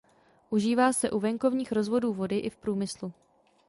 Užívá 0.49 0.93
se 0.93 1.11
u 1.11 1.19
venkovních 1.19 1.71
rozvodů 1.71 2.13
vody 2.13 2.37
i 2.37 2.49
v 2.49 2.57
průmyslu. 2.57 3.11